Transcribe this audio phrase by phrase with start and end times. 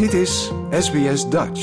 [0.00, 1.62] Dit is SBS Dutch.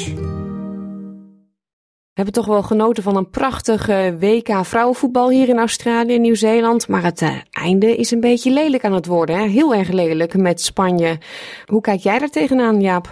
[2.13, 6.87] We hebben toch wel genoten van een prachtige WK vrouwenvoetbal hier in Australië en Nieuw-Zeeland.
[6.87, 9.35] Maar het eh, einde is een beetje lelijk aan het worden.
[9.35, 9.45] Hè?
[9.45, 11.17] Heel erg lelijk met Spanje.
[11.65, 13.05] Hoe kijk jij daar tegenaan, Jaap?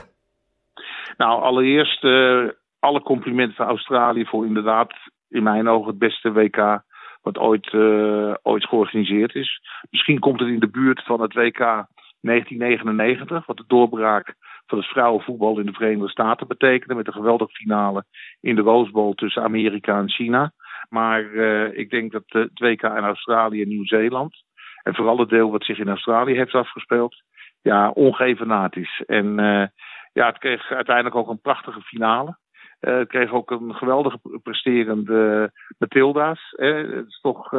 [1.18, 2.48] Nou, allereerst eh,
[2.80, 4.94] alle complimenten van Australië voor inderdaad
[5.30, 6.84] in mijn ogen het beste WK
[7.22, 9.62] wat ooit, eh, ooit georganiseerd is.
[9.90, 11.86] Misschien komt het in de buurt van het WK
[12.22, 14.36] 1999, wat de doorbraak
[14.68, 16.96] van het vrouwenvoetbal in de Verenigde Staten betekende.
[16.96, 18.06] Met een geweldige finale
[18.40, 20.52] in de Rose tussen Amerika en China.
[20.90, 24.44] Maar uh, ik denk dat het WK in Australië en Nieuw-Zeeland.
[24.84, 27.24] En vooral het deel wat zich in Australië heeft afgespeeld.
[27.62, 29.04] Ja, ongevenaard is.
[29.06, 29.66] En uh,
[30.14, 32.38] ja, het kreeg uiteindelijk ook een prachtige finale.
[32.82, 36.54] Uh, het kreeg ook een geweldige presterende Matilda's.
[36.56, 36.74] Hè.
[36.74, 37.50] Het is toch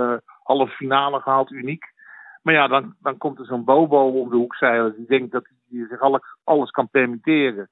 [0.43, 1.95] halve finale gehaald, uniek.
[2.47, 4.97] Maar ja, dan, dan komt er zo'n Bobo om de hoek zeilen.
[4.97, 7.69] Die denkt dat hij zich alles, alles kan permitteren.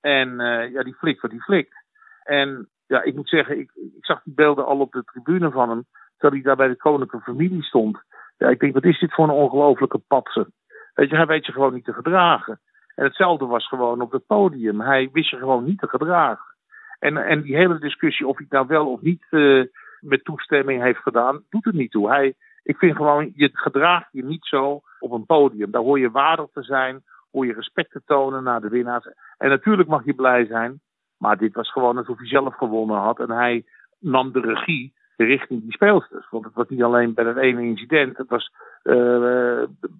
[0.00, 1.74] En uh, ja, die flikt wat die flikt.
[2.22, 5.68] En ja, ik moet zeggen, ik, ik zag die beelden al op de tribune van
[5.68, 5.84] hem.
[6.16, 8.02] Terwijl hij daar bij de koninklijke familie stond.
[8.38, 10.46] Ja, ik denk, wat is dit voor een ongelofelijke patser?
[10.94, 12.60] Weet je, hij weet je gewoon niet te gedragen.
[12.94, 14.80] En hetzelfde was gewoon op het podium.
[14.80, 16.54] Hij wist je gewoon niet te gedragen.
[16.98, 19.64] En, en die hele discussie of hij het nou wel of niet uh,
[20.00, 22.08] met toestemming heeft gedaan, doet het niet toe.
[22.08, 25.70] Hij, ik vind gewoon, je gedraagt je niet zo op een podium.
[25.70, 29.08] Daar hoor je waardig te zijn, hoor je respect te tonen naar de winnaars.
[29.38, 30.80] En natuurlijk mag je blij zijn,
[31.18, 33.18] maar dit was gewoon alsof hij zelf gewonnen had.
[33.20, 33.64] En hij
[33.98, 36.28] nam de regie richting die speelsters.
[36.30, 38.16] Want het was niet alleen bij dat ene incident.
[38.16, 38.52] Het was,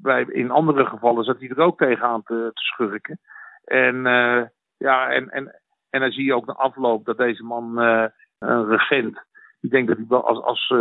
[0.02, 3.18] bij, in andere gevallen zat hij er ook tegenaan te, te schurken.
[3.64, 4.42] En, uh,
[4.76, 8.04] ja, en, en, en dan zie je ook na afloop dat deze man, uh,
[8.38, 9.24] een regent,
[9.60, 10.74] die denkt dat hij wel als, als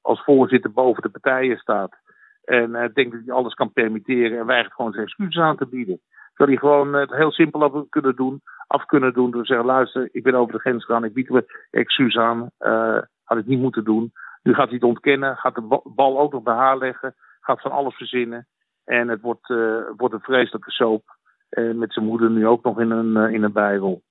[0.00, 1.98] als voorzitter boven de partijen staat.
[2.44, 5.66] En uh, denkt dat hij alles kan permitteren en weigert gewoon zijn excuses aan te
[5.66, 6.00] bieden.
[6.34, 9.66] Zou hij gewoon het heel simpel af kunnen doen, af kunnen doen door te zeggen:
[9.66, 12.50] luister, ik ben over de grens gegaan, ik bied me excuus aan.
[12.60, 14.12] Uh, had ik niet moeten doen.
[14.42, 17.70] Nu gaat hij het ontkennen, gaat de bal ook nog bij haar leggen, gaat van
[17.70, 18.46] alles verzinnen.
[18.84, 21.02] En het wordt, uh, wordt een vreselijke soap.
[21.48, 24.02] En met zijn moeder nu ook nog in een, in een bijbel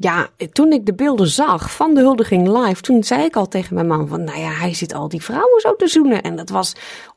[0.00, 3.74] ja, toen ik de beelden zag van de huldiging live, toen zei ik al tegen
[3.74, 6.22] mijn man van, nou ja, hij zit al die vrouwen zo te zoenen.
[6.22, 6.74] En dat was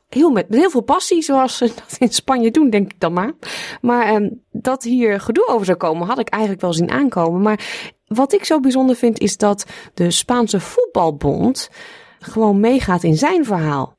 [0.08, 3.32] heel met, heel veel passie, zoals ze dat in Spanje doen, denk ik dan maar.
[3.80, 7.42] Maar um, dat hier gedoe over zou komen, had ik eigenlijk wel zien aankomen.
[7.42, 7.60] Maar
[8.06, 11.70] wat ik zo bijzonder vind, is dat de Spaanse voetbalbond
[12.18, 13.96] gewoon meegaat in zijn verhaal.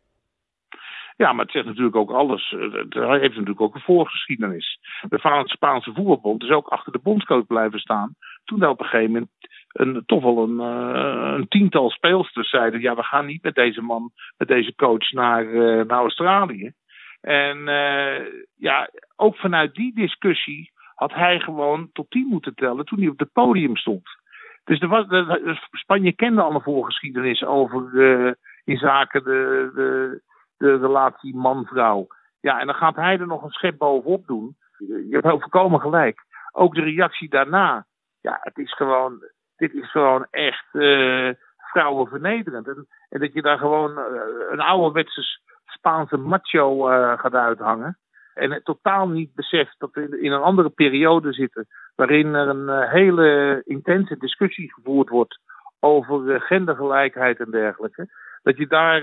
[1.18, 2.56] Ja, maar het zegt natuurlijk ook alles.
[2.58, 4.80] Het heeft natuurlijk ook een voorgeschiedenis.
[5.10, 8.16] De Spaanse voetbalbond is ook achter de bondscoach blijven staan.
[8.44, 9.31] Toen op een gegeven moment
[9.68, 13.81] een, toch wel een, uh, een tiental speelsters zeiden: ja, we gaan niet met deze
[13.81, 16.72] man, met deze coach naar, uh, naar Australië.
[17.22, 23.00] En uh, ja, ook vanuit die discussie had hij gewoon tot tien moeten tellen toen
[23.00, 24.09] hij op het podium stond.
[24.64, 25.06] Dus er was,
[25.72, 27.92] Spanje kende al een voorgeschiedenis over
[28.64, 30.22] in zaken de, de,
[30.58, 32.08] de relatie man-vrouw.
[32.40, 34.56] Ja, en dan gaat hij er nog een schep bovenop doen.
[34.78, 36.26] Je hebt voorkomen gelijk.
[36.52, 37.86] Ook de reactie daarna.
[38.23, 39.23] Ja, het is gewoon,
[39.56, 42.67] dit is gewoon echt uh, vrouwenvernederend.
[42.67, 44.06] En, en, dat je daar gewoon uh,
[44.50, 45.22] een ouderwetse
[45.66, 47.97] Spaanse macho uh, gaat uithangen.
[48.34, 51.67] En totaal niet beseft dat we in een andere periode zitten.
[51.95, 55.40] Waarin er een hele intense discussie gevoerd wordt
[55.79, 58.07] over gendergelijkheid en dergelijke
[58.44, 59.01] dat je daar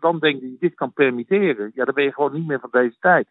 [0.00, 1.70] dan denkt dat je dit kan permitteren.
[1.74, 3.28] Ja, dan ben je gewoon niet meer van deze tijd.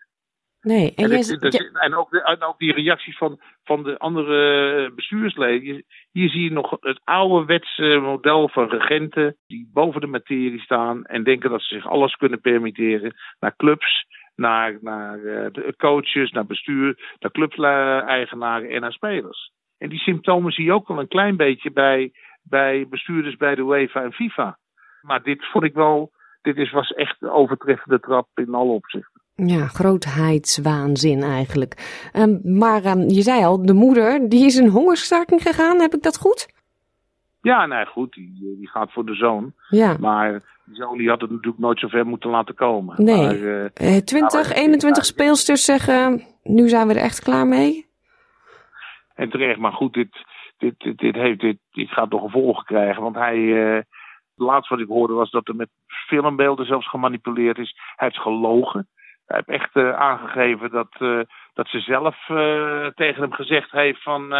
[0.62, 1.82] Nee, en, en, het, dat, ja.
[1.82, 5.86] en, ook, de, en, ook, die reacties van, van de andere bestuursleden.
[6.12, 11.24] Hier zie je nog het ouderwetse model van regenten die boven de materie staan en
[11.24, 13.14] denken dat ze zich alles kunnen permitteren.
[13.40, 15.48] Naar clubs, naar, naar uh,
[15.78, 19.52] coaches, naar bestuur, naar clubeigenaren en naar spelers.
[19.78, 22.12] En die symptomen zie je ook wel een klein beetje bij,
[22.44, 24.58] bij bestuurders bij de UEFA en FIFA.
[25.02, 29.17] Maar dit vond ik wel, dit is, was echt een overtreffende trap in alle opzichten.
[29.46, 31.74] Ja, grootheidswaanzin eigenlijk.
[32.14, 36.04] Um, maar um, je zei al, de moeder, die is een hongerstaking gegaan, heb ik
[36.04, 36.48] dat goed?
[37.42, 39.54] Ja, nee, goed, die, die gaat voor de zoon.
[39.70, 39.98] Ja.
[40.00, 40.32] Maar
[40.66, 43.04] die zoon die had het natuurlijk nooit zo ver moeten laten komen.
[43.04, 47.86] Nee, maar, uh, 20, 21 speelsters zeggen, nu zijn we er echt klaar mee.
[49.16, 50.26] En terecht, maar goed, dit,
[50.58, 53.38] dit, dit, dit, heeft, dit, dit gaat nog gevolgen krijgen, want hij...
[53.38, 53.82] Uh,
[54.38, 55.70] het laatste wat ik hoorde was dat er met
[56.08, 57.76] filmbeelden zelfs gemanipuleerd is.
[57.96, 58.88] Hij heeft gelogen.
[59.28, 61.20] Hij heeft echt uh, aangegeven dat, uh,
[61.54, 64.34] dat ze zelf uh, tegen hem gezegd heeft van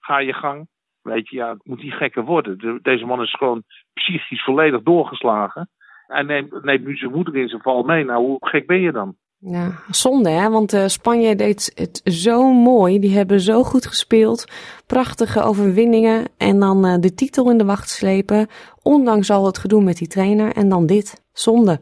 [0.00, 0.68] ga je gang.
[1.02, 2.58] Weet je, ja, het moet niet gekker worden.
[2.58, 3.62] De, deze man is gewoon
[3.92, 5.70] psychisch volledig doorgeslagen.
[6.06, 8.04] Hij neemt, neemt nu zijn moeder in zijn val mee.
[8.04, 9.16] Nou, hoe gek ben je dan?
[9.38, 12.98] Ja, zonde hè, want Spanje deed het zo mooi.
[12.98, 14.44] Die hebben zo goed gespeeld.
[14.86, 18.46] Prachtige overwinningen en dan de titel in de wacht slepen.
[18.82, 21.24] Ondanks al het gedoe met die trainer en dan dit.
[21.32, 21.80] Zonde.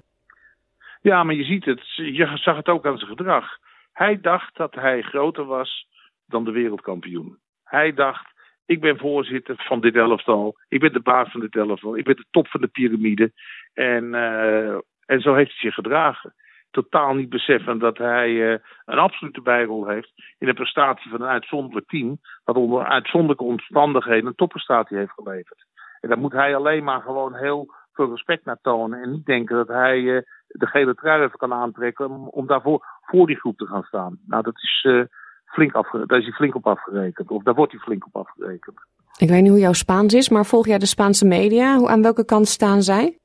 [1.01, 1.95] Ja, maar je ziet het.
[1.95, 3.59] Je zag het ook aan zijn gedrag.
[3.93, 5.87] Hij dacht dat hij groter was
[6.27, 7.39] dan de wereldkampioen.
[7.65, 8.27] Hij dacht,
[8.67, 10.57] ik ben voorzitter van dit elftal.
[10.69, 11.97] Ik ben de baas van dit elftal.
[11.97, 13.33] Ik ben de top van de piramide.
[13.75, 14.75] En, uh,
[15.07, 16.35] en zo heeft hij zich gedragen
[16.71, 21.29] totaal niet beseffen dat hij uh, een absolute bijrol heeft in de prestatie van een
[21.29, 22.19] uitzonderlijk team.
[22.45, 25.67] Dat onder uitzonderlijke omstandigheden een topprestatie heeft geleverd.
[26.01, 29.03] En daar moet hij alleen maar gewoon heel veel respect naar tonen.
[29.03, 30.21] En niet denken dat hij uh,
[30.61, 34.19] de gele trui even kan aantrekken om, om daarvoor voor die groep te gaan staan.
[34.27, 35.05] Nou, dat is, uh,
[35.45, 37.31] flink afge daar is hij flink op afgerekend.
[37.31, 38.79] Of daar wordt hij flink op afgerekend.
[39.17, 41.77] Ik weet niet hoe jouw Spaans is, maar volg jij de Spaanse media?
[41.77, 43.19] Hoe, aan welke kant staan zij?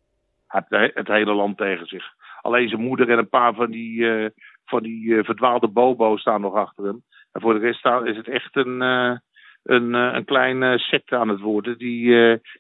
[0.48, 2.06] Het, het hele land tegen zich.
[2.42, 4.30] Alleen zijn moeder en een paar van die, uh,
[4.66, 7.04] van die uh, verdwaalde bobo's staan nog achter hem.
[7.31, 9.18] En voor de rest is het echt een, uh,
[9.66, 11.78] een, een klein secte aan het worden.
[11.78, 12.06] Die,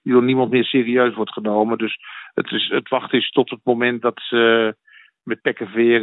[0.03, 1.77] die door niemand meer serieus wordt genomen.
[1.77, 1.97] Dus
[2.33, 4.75] het, is, het wachten is tot het moment dat ze
[5.23, 6.01] met pek en veer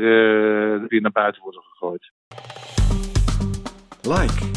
[0.89, 2.11] weer naar buiten worden gegooid.
[4.03, 4.51] Like,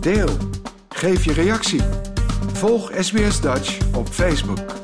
[0.00, 0.36] deel,
[0.88, 1.82] geef je reactie.
[2.54, 4.79] Volg SBS Dutch op Facebook.